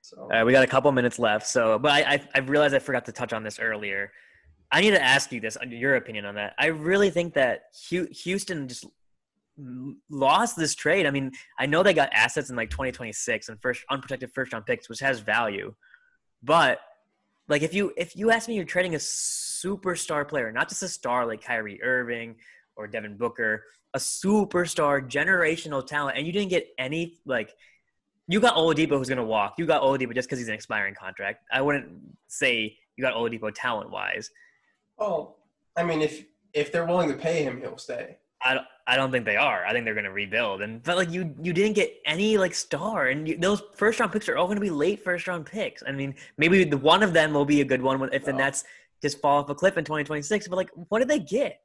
[0.00, 1.46] So we got a couple minutes left.
[1.46, 4.12] So, but I, I I realized I forgot to touch on this earlier.
[4.70, 6.54] I need to ask you this, uh, your opinion on that.
[6.58, 8.86] I really think that Houston just
[10.10, 11.06] lost this trade.
[11.06, 14.66] I mean, I know they got assets in like 2026 and first unprotected first round
[14.66, 15.74] picks, which has value.
[16.42, 16.80] But
[17.48, 20.88] like if you if you ask me you're trading a superstar player, not just a
[20.88, 22.36] star like Kyrie Irving
[22.76, 27.54] or Devin Booker, a superstar generational talent, and you didn't get any like
[28.28, 29.54] you got Oladipo who's gonna walk.
[29.58, 31.44] You got Oladipo just because he's an expiring contract.
[31.50, 31.88] I wouldn't
[32.28, 34.30] say you got Oladipo talent wise.
[34.98, 35.34] Oh,
[35.76, 38.18] I mean, if if they're willing to pay him, he'll stay.
[38.42, 39.66] I don't, I don't think they are.
[39.66, 40.62] I think they're going to rebuild.
[40.62, 44.12] And but like you you didn't get any like star, and you, those first round
[44.12, 45.82] picks are all going to be late first round picks.
[45.86, 48.36] I mean, maybe the one of them will be a good one if the oh.
[48.36, 48.64] Nets
[49.02, 50.48] just fall off a cliff in 2026.
[50.48, 51.60] But like, what did they get?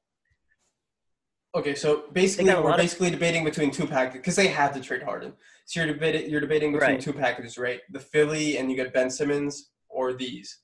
[1.56, 5.04] Okay, so basically we're basically of- debating between two packages because they had to trade
[5.04, 5.34] Harden.
[5.66, 7.02] So you're debating you're debating between right.
[7.02, 7.82] two packages, right?
[7.92, 10.60] The Philly and you get Ben Simmons or these.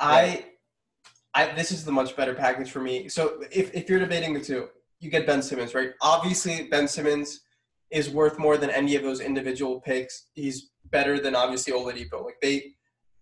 [0.00, 0.44] Right.
[0.44, 0.49] I
[1.34, 3.08] I this is the much better package for me.
[3.08, 4.68] So if if you're debating the two,
[5.00, 5.92] you get Ben Simmons, right?
[6.02, 7.40] Obviously, Ben Simmons
[7.90, 10.26] is worth more than any of those individual picks.
[10.34, 12.24] He's better than obviously Oladipo.
[12.24, 12.72] Like they,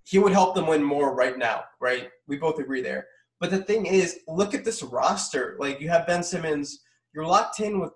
[0.05, 2.11] he would help them win more right now, right?
[2.27, 3.07] We both agree there.
[3.41, 5.57] But the thing is, look at this roster.
[5.59, 6.83] Like you have Ben Simmons,
[7.15, 7.93] you're locked in with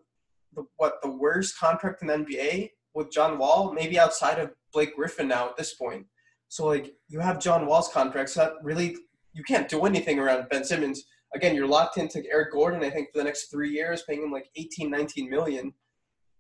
[0.55, 4.95] the, what the worst contract in the NBA with John Wall, maybe outside of Blake
[4.95, 6.07] Griffin now at this point.
[6.49, 8.97] So like you have John Wall's contract, so that really
[9.33, 13.11] you can't do anything around Ben Simmons again, you're locked into Eric Gordon, I think,
[13.13, 15.73] for the next three years, paying him like 18, 19 million.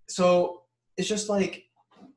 [0.08, 0.62] So
[0.96, 1.64] it's just like,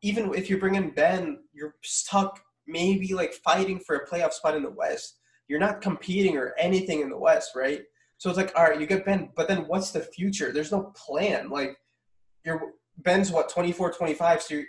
[0.01, 4.55] even if you bring in Ben, you're stuck maybe like fighting for a playoff spot
[4.55, 5.19] in the West.
[5.47, 7.83] You're not competing or anything in the West, right?
[8.17, 10.51] So it's like, all right, you get Ben, but then what's the future?
[10.51, 11.49] There's no plan.
[11.49, 11.77] Like,
[12.43, 14.41] you're Ben's what 24, 25.
[14.41, 14.61] So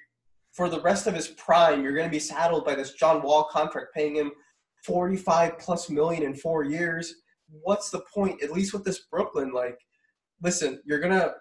[0.53, 3.45] for the rest of his prime, you're going to be saddled by this John Wall
[3.45, 4.33] contract, paying him
[4.87, 7.15] 45 plus million in four years
[7.49, 8.43] what's the point?
[8.43, 9.79] At least with this Brooklyn, like,
[10.43, 11.33] listen, you're gonna,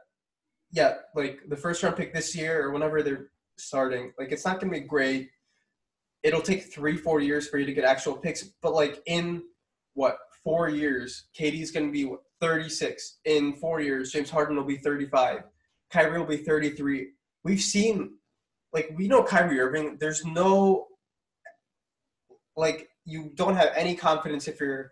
[0.72, 3.28] yeah, like the first round pick this year or whenever they're
[3.58, 5.30] starting, like it's not gonna be great.
[6.24, 9.44] It'll take three, four years for you to get actual picks, but like in
[9.94, 13.20] what four years, KD's gonna be 36.
[13.26, 15.44] In four years, James Harden will be 35.
[15.92, 17.10] Kyrie will be 33.
[17.44, 18.18] We've seen,
[18.74, 19.98] like, we know Kyrie Irving.
[20.00, 20.88] There's no,
[22.58, 24.92] like, you don't have any confidence if you're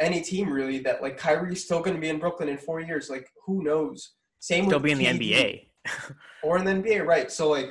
[0.00, 3.10] any team really that like Kyrie's still going to be in Brooklyn in four years.
[3.10, 4.14] Like who knows?
[4.38, 5.66] Same still be in the NBA
[6.42, 7.30] or in the NBA, right?
[7.30, 7.70] So like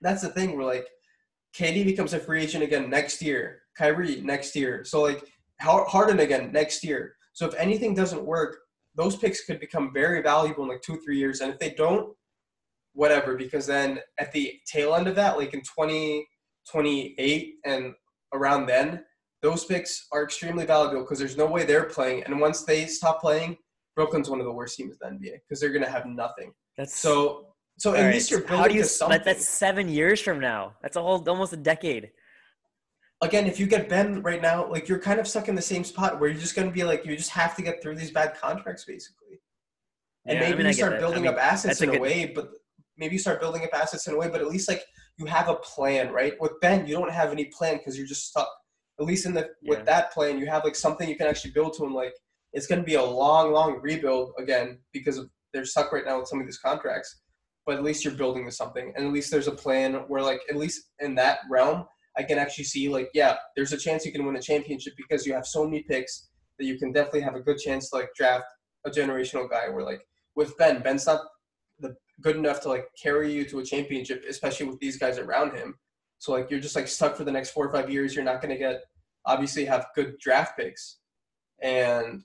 [0.00, 0.56] that's the thing.
[0.56, 0.86] We're like
[1.56, 3.62] KD becomes a free agent again next year.
[3.76, 4.84] Kyrie next year.
[4.84, 5.24] So like
[5.60, 7.14] Harden again next year.
[7.32, 8.58] So if anything doesn't work,
[8.94, 11.40] those picks could become very valuable in like two three years.
[11.40, 12.14] And if they don't,
[12.92, 13.36] whatever.
[13.36, 17.94] Because then at the tail end of that, like in 2028 and
[18.32, 19.04] around then,
[19.42, 22.24] those picks are extremely valuable because there's no way they're playing.
[22.24, 23.56] And once they stop playing,
[23.94, 26.52] Brooklyn's one of the worst teams in the NBA because they're going to have nothing.
[26.76, 27.46] That's so.
[27.78, 28.14] So at right.
[28.14, 29.20] least you're building How do you, something.
[29.24, 30.74] That's seven years from now.
[30.82, 32.10] That's a whole almost a decade.
[33.20, 35.84] Again, if you get Ben right now, like you're kind of stuck in the same
[35.84, 38.10] spot where you're just going to be like you just have to get through these
[38.10, 39.40] bad contracts basically.
[40.26, 42.00] And yeah, maybe I mean, you start building I mean, up assets in a, good...
[42.00, 42.50] way, but
[42.96, 44.84] maybe you start building up assets in a way, but at least like
[45.18, 46.34] you have a plan, right?
[46.40, 48.48] With Ben, you don't have any plan because you're just stuck
[49.00, 49.70] at least in the yeah.
[49.70, 52.14] with that plan, you have like something you can actually build to, and like
[52.52, 56.18] it's going to be a long, long rebuild again because of, they're stuck right now
[56.18, 57.20] with some of these contracts.
[57.64, 60.40] But at least you're building to something, and at least there's a plan where, like,
[60.48, 61.84] at least in that realm,
[62.16, 65.26] I can actually see, like, yeah, there's a chance you can win a championship because
[65.26, 66.28] you have so many picks
[66.58, 68.46] that you can definitely have a good chance to like draft
[68.86, 69.68] a generational guy.
[69.68, 70.00] Where like
[70.34, 71.20] with Ben, Ben's not
[72.20, 75.78] good enough to like carry you to a championship, especially with these guys around him.
[76.18, 78.14] So like you're just like stuck for the next four or five years.
[78.14, 78.82] You're not going to get
[79.24, 80.98] obviously have good draft picks,
[81.62, 82.22] and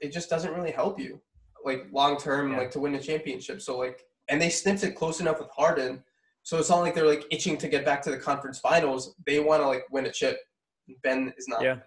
[0.00, 1.20] it just doesn't really help you.
[1.64, 2.58] like long term, Yeah.
[2.58, 3.60] like to win a championship.
[3.60, 6.04] So like, and they sniffed it close enough with Harden,
[6.44, 9.16] so it's not like they're like itching to get back to the conference finals.
[9.26, 10.38] They want to like win a chip.
[11.02, 11.62] Ben is not.
[11.62, 11.78] Yeah.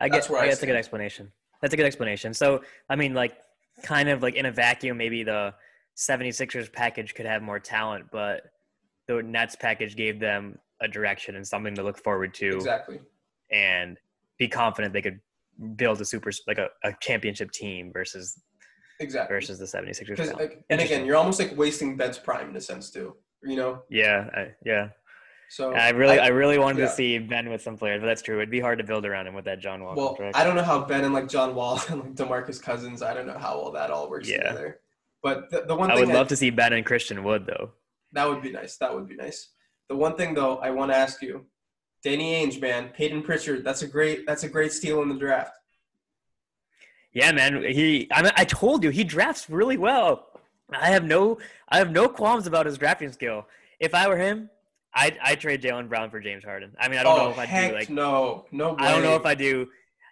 [0.00, 1.32] I guess where I that's a good explanation.
[1.62, 2.34] That's a good explanation.
[2.34, 3.36] So, I mean, like,
[3.82, 5.54] kind of like in a vacuum, maybe the
[5.96, 8.42] 76ers package could have more talent, but
[9.08, 13.00] the Nets package gave them a direction and something to look forward to Exactly.
[13.50, 13.96] and
[14.38, 15.20] be confident they could
[15.76, 18.38] build a super, like a, a championship team versus
[19.00, 19.34] Exactly.
[19.34, 20.34] versus the 76ers.
[20.38, 23.16] Like, and again, you're almost like wasting Ben's prime in a sense too.
[23.42, 23.82] You know.
[23.90, 24.88] Yeah, I, yeah.
[25.48, 26.86] So I really, I, really wanted yeah.
[26.86, 28.36] to see Ben with some players, but that's true.
[28.38, 30.36] It'd be hard to build around him with that John Wall Well, contract.
[30.36, 33.00] I don't know how Ben and like John Wall and like Demarcus Cousins.
[33.00, 34.38] I don't know how all that all works Yeah.
[34.38, 34.80] together.
[35.26, 37.72] But the, the one I would love to see Ben and Christian Wood though.
[38.12, 38.76] that would be nice.
[38.76, 39.48] That would be nice.
[39.88, 41.46] The one thing though, I want to ask you,
[42.04, 43.64] Danny Ainge, man, Payton Pritchard.
[43.64, 44.24] That's a great.
[44.24, 45.50] That's a great steal in the draft.
[47.12, 47.60] Yeah, man.
[47.64, 50.28] He, I, mean, I told you, he drafts really well.
[50.70, 53.48] I have no, I have no qualms about his drafting skill.
[53.80, 54.48] If I were him,
[54.94, 56.70] I'd, I'd trade Jaylen Brown for James Harden.
[56.78, 58.76] I mean, I don't oh know if I do like, no, no way.
[58.78, 59.66] I don't know if I do.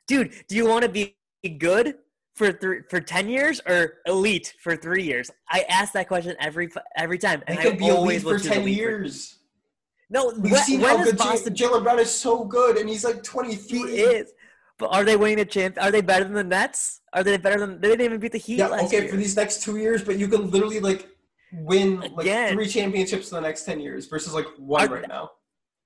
[0.09, 1.15] Dude, do you want to be
[1.59, 1.99] good
[2.35, 5.31] for three, for ten years or elite for three years?
[5.51, 8.39] I ask that question every every time, They and could I be elite always for
[8.39, 9.39] ten elite for- years.
[10.11, 13.05] no, We've when, seen when how good Boston Jaylen Brown is so good, and he's
[13.05, 13.81] like He 23.
[14.01, 14.33] is.
[14.79, 15.79] But are they winning a champ?
[15.81, 17.01] Are they better than the Nets?
[17.13, 17.81] Are they better than?
[17.81, 19.09] They didn't even beat the Heat Yeah, okay, year.
[19.09, 21.09] for these next two years, but you can literally like
[21.53, 22.55] win like Again.
[22.55, 25.31] three championships in the next ten years versus like one Are- right now.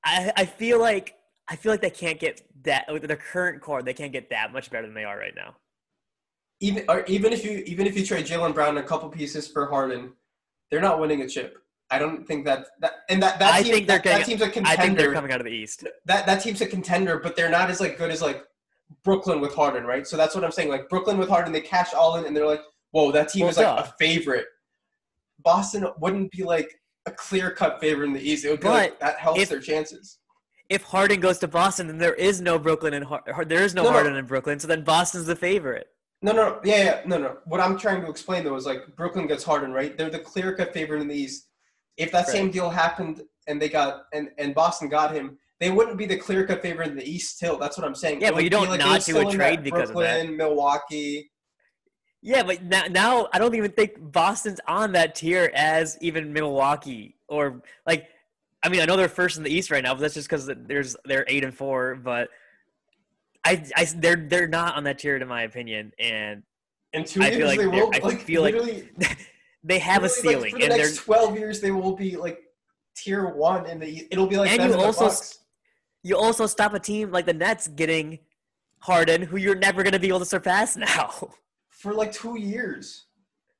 [0.04, 1.14] I, I feel like
[1.50, 3.82] I feel like they can't get that with their current core.
[3.82, 5.56] They can't get that much better than they are right now.
[6.60, 9.46] Even or even if you even if you trade Jaylen Brown and a couple pieces
[9.46, 10.12] for Harden,
[10.70, 11.58] they're not winning a chip.
[11.90, 14.38] I don't think that that and that that I team think they're that, that getting-
[14.38, 15.86] team's a I think they're coming out of the East.
[16.06, 18.44] That that team's a contender, but they're not as like good as like
[19.04, 20.06] Brooklyn with Harden, right?
[20.06, 20.68] So that's what I'm saying.
[20.68, 23.50] Like Brooklyn with Harden, they cash all in, and they're like, "Whoa, that team Well,
[23.50, 23.84] is like duh.
[23.86, 24.46] a favorite."
[25.40, 28.44] Boston wouldn't be like a clear cut favorite in the East.
[28.44, 30.18] It would be like that helps if- their chances.
[30.68, 33.84] If Harden goes to Boston, then there is no Brooklyn and Har- there is No,
[33.84, 33.90] no.
[33.92, 34.58] Harden in Brooklyn.
[34.58, 35.86] So then Boston's the favorite.
[36.20, 37.36] No, no, yeah, yeah, no, no.
[37.44, 39.96] What I'm trying to explain though is like Brooklyn gets Harden, right?
[39.96, 41.48] They're the clear cut favorite in the East.
[41.96, 42.28] If that Right.
[42.28, 46.16] same deal happened and they got and and Boston got him, they wouldn't be the
[46.16, 47.56] clear cut favorite in the East still.
[47.58, 48.20] That's what I'm saying.
[48.20, 50.14] Yeah, It but you don't like not do a trade because of that.
[50.16, 51.30] Brooklyn, Milwaukee.
[52.20, 57.16] Yeah, but now, now I don't even think Boston's on that tier as even Milwaukee
[57.28, 58.08] or like.
[58.60, 60.50] I mean, I know they're first in the East right now, but that's just because
[60.66, 61.94] there's they're eight and four.
[61.94, 62.28] But
[63.44, 66.42] I, I, they're they're not on that tier, in my opinion, and
[66.92, 68.54] In two I feel like I like feel like
[69.64, 72.16] they have a ceiling, Like, for the and they're next twelve years, they will be
[72.16, 72.40] like
[72.96, 73.82] tier one and.
[73.82, 75.10] It'll be like And you also
[76.02, 78.18] you also stop a team like the Nets getting
[78.80, 81.12] Harden, who you're never going to be able to surpass now.
[81.68, 83.06] for like two years.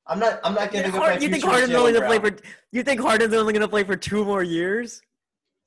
[0.07, 0.39] I'm not.
[0.43, 0.97] I'm not giving up.
[0.97, 2.35] Hard- my you think Harden's only going to play for?
[2.71, 5.01] You think Harden's only going to play for two more years?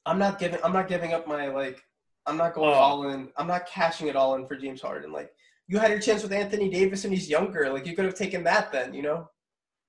[0.05, 0.59] I'm not giving.
[0.65, 1.83] I'm not giving up my like.
[2.27, 2.75] I'm not going Oh.
[2.75, 3.29] all in.
[3.37, 5.13] I'm not cashing it all in for James Harden.
[5.13, 5.33] Like
[5.69, 7.73] you had your chance with Anthony Davis and he's younger.
[7.73, 8.95] Like you could have taken that then.
[8.95, 9.29] You know.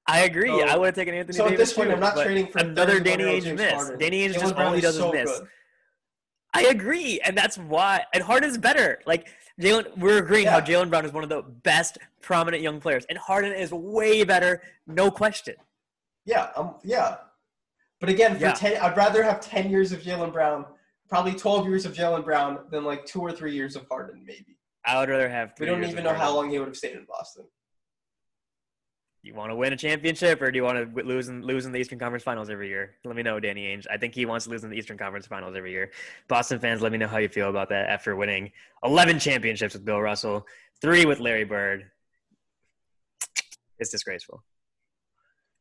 [0.08, 0.50] I agree.
[0.50, 1.48] So- I would have taken Anthony Davis.
[1.48, 3.74] So at this point, too, I'm not trading for another Danny Ainge James miss.
[3.74, 4.00] Harden.
[4.00, 5.40] Danny Ainge just Brown all he does is so miss.
[5.40, 5.48] good.
[6.56, 8.04] I agree, and that's why.
[8.14, 9.00] And Harden's better.
[9.08, 9.28] Like
[9.60, 13.18] Jaylen, we're agreeing how Jaylen Brown is one of the best prominent young players, and
[13.18, 15.56] Harden is way better, no question.
[16.26, 16.50] Yeah.
[16.56, 16.76] Um.
[16.84, 17.18] Yeah.
[18.00, 18.54] But again, for Yeah.
[18.54, 20.66] ten, I'd rather have ten years of Jaylen Brown,
[21.10, 24.24] probably twelve years of Jaylen Brown, than like two or three years of Harden.
[24.26, 24.58] Maybe.
[24.86, 25.54] I would rather have.
[25.60, 27.46] We don't even know how long he would have stayed in Boston.
[29.26, 31.72] You want to win a championship, or do you want to lose in lose in
[31.72, 32.96] the Eastern Conference Finals every year?
[33.06, 33.86] Let me know, Danny Ainge.
[33.90, 35.92] I think he wants to lose in the Eastern Conference Finals every year.
[36.28, 38.52] Boston fans, let me know how you feel about that after winning
[38.84, 40.46] 11 championships with Bill Russell,
[40.82, 41.86] three with Larry Bird.
[43.80, 44.44] It's disgraceful.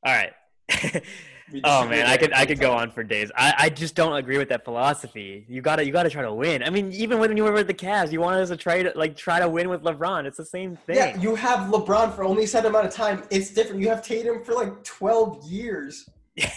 [0.04, 0.32] All right.
[1.52, 3.30] We oh man, I could I could go on for days.
[3.36, 5.44] I, I just don't agree with that philosophy.
[5.48, 6.62] You gotta you gotta try to win.
[6.62, 8.92] I mean, even when you were with the Cavs, you wanted us to try to
[8.96, 10.24] like try to win with LeBron.
[10.24, 10.96] It's the same thing.
[10.96, 13.22] Yeah, you have LeBron for only a set amount of time.
[13.30, 13.82] It's different.
[13.82, 16.08] You have Tatum for like 12 years.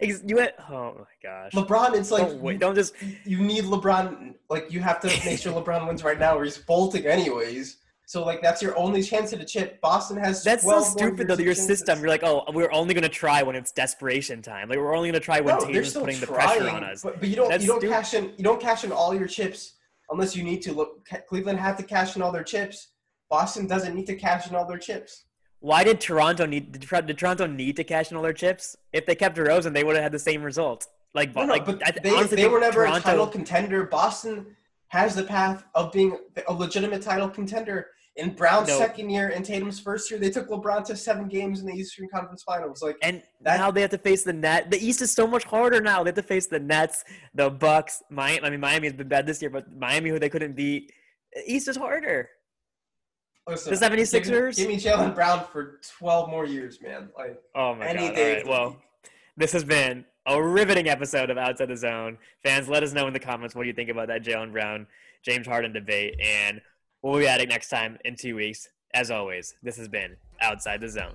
[0.00, 1.52] You went, oh my gosh.
[1.52, 2.94] LeBron, it's like don't, wait, don't just
[3.26, 4.34] you need LeBron.
[4.48, 7.76] Like you have to make sure LeBron wins right now, or he's bolting anyways.
[8.10, 9.80] So like that's your only chance at a chip.
[9.80, 10.42] Boston has.
[10.42, 11.34] That's so stupid though.
[11.34, 14.42] years That of your system, you're like, oh, we're only gonna try when it's desperation
[14.42, 14.68] time.
[14.68, 17.04] Like we're only gonna try when No, they're Tatum's putting the pressure on us.
[17.04, 17.94] But, but you don't That's you don't stupid.
[17.94, 19.74] cash in you don't cash in all your chips
[20.10, 20.72] unless you need to.
[20.72, 22.88] Look, Cleveland had to cash in all their chips.
[23.28, 25.26] Boston doesn't need to cash in all their chips.
[25.60, 26.72] Why did Toronto need?
[26.72, 28.76] Did, did Toronto need to cash in all their chips?
[28.92, 30.88] If they kept DeRozan, they would have had the same result.
[31.14, 33.84] Like, No, no, like but I, they, honestly they were never Toronto, a title contender.
[33.84, 34.56] Boston
[34.88, 37.86] has the path of being a legitimate title contender.
[38.20, 38.78] In Brown's No.
[38.78, 42.06] second year and Tatum's first year, they took LeBron to seven games in the Eastern
[42.08, 42.82] Conference Finals.
[42.82, 44.70] Like And That- now they have to face the net.
[44.70, 46.02] The East is so much harder now.
[46.02, 47.04] They have to face the Nets,
[47.34, 48.02] the Bucks.
[48.10, 48.44] Miami.
[48.46, 50.92] I mean, Miami has been bad this year, but Miami, who they couldn't beat,
[51.46, 52.28] East is harder.
[53.48, 54.56] listen, The 76ers?
[54.56, 57.10] Give me, give me Jaylen Brown for twelve more years, man.
[57.16, 58.18] Like Oh my Any god!
[58.18, 58.46] right.
[58.46, 58.76] Well,
[59.36, 62.18] this has been a riveting episode of Outside the Zone.
[62.44, 64.86] Fans, let us know in the comments what you think about that Jaylen Brown,
[65.24, 66.60] James Harden debate, and
[67.02, 68.68] we'll be at it next time in two weeks.
[68.92, 71.14] As always, this has been Outside the Zone.